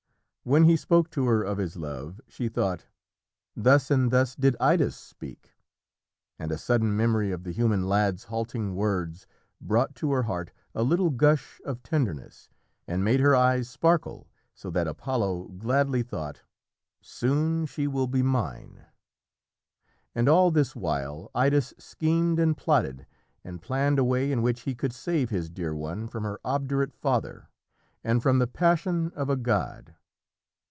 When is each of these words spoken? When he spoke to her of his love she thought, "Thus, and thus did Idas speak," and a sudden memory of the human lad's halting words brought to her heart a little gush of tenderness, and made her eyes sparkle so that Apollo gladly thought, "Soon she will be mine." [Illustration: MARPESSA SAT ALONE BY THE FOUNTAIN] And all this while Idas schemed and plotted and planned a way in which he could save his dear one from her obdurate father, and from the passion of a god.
When 0.43 0.63
he 0.65 0.75
spoke 0.75 1.11
to 1.11 1.27
her 1.27 1.43
of 1.43 1.59
his 1.59 1.77
love 1.77 2.19
she 2.27 2.49
thought, 2.49 2.87
"Thus, 3.55 3.91
and 3.91 4.09
thus 4.09 4.33
did 4.35 4.55
Idas 4.59 4.95
speak," 4.95 5.53
and 6.39 6.51
a 6.51 6.57
sudden 6.57 6.97
memory 6.97 7.31
of 7.31 7.43
the 7.43 7.51
human 7.51 7.87
lad's 7.87 8.23
halting 8.23 8.73
words 8.73 9.27
brought 9.61 9.93
to 9.97 10.11
her 10.13 10.23
heart 10.23 10.51
a 10.73 10.81
little 10.81 11.11
gush 11.11 11.61
of 11.63 11.83
tenderness, 11.83 12.49
and 12.87 13.03
made 13.03 13.19
her 13.19 13.35
eyes 13.35 13.69
sparkle 13.69 14.31
so 14.55 14.71
that 14.71 14.87
Apollo 14.87 15.49
gladly 15.59 16.01
thought, 16.01 16.41
"Soon 17.03 17.67
she 17.67 17.85
will 17.85 18.07
be 18.07 18.23
mine." 18.23 18.83
[Illustration: 20.15 20.25
MARPESSA 20.25 20.25
SAT 20.25 20.25
ALONE 20.25 20.25
BY 20.25 20.25
THE 20.25 20.25
FOUNTAIN] 20.25 20.25
And 20.25 20.29
all 20.29 20.51
this 20.51 20.75
while 20.75 21.31
Idas 21.35 21.73
schemed 21.77 22.39
and 22.39 22.57
plotted 22.57 23.05
and 23.43 23.61
planned 23.61 23.99
a 23.99 24.03
way 24.03 24.31
in 24.31 24.41
which 24.41 24.61
he 24.61 24.73
could 24.73 24.91
save 24.91 25.29
his 25.29 25.51
dear 25.51 25.75
one 25.75 26.07
from 26.07 26.23
her 26.23 26.39
obdurate 26.43 26.95
father, 26.95 27.47
and 28.03 28.23
from 28.23 28.39
the 28.39 28.47
passion 28.47 29.11
of 29.15 29.29
a 29.29 29.37
god. 29.37 29.93